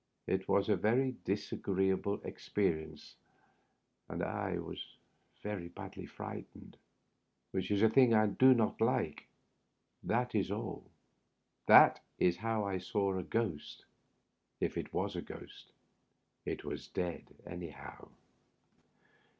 It 0.25 0.47
was 0.49 0.67
a 0.67 0.75
very 0.75 1.11
disagreeable 1.25 2.21
experience, 2.23 3.17
and 4.09 4.23
I 4.23 4.57
was 4.57 4.95
very 5.43 5.67
badly 5.67 6.07
frightened, 6.07 6.75
which 7.51 7.69
is 7.69 7.83
a 7.83 7.89
thing 7.91 8.11
I 8.11 8.25
do 8.25 8.55
not 8.55 8.81
like. 8.81 9.27
That 10.01 10.33
is 10.33 10.49
alL 10.49 10.85
That 11.67 11.99
is 12.17 12.37
how 12.37 12.63
I 12.65 12.79
saw 12.79 13.15
a 13.15 13.21
ghost— 13.21 13.85
if 14.59 14.75
it 14.75 14.91
was 14.91 15.15
a 15.15 15.21
ghost 15.21 15.71
It 16.45 16.63
was 16.65 16.87
dead, 16.87 17.27
anyhow. 17.45 18.09